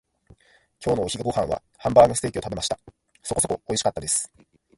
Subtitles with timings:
[0.83, 2.79] 今日のお昼ご飯はハンバーグステーキを食べました。
[3.21, 4.33] そこそこにおいしかったです。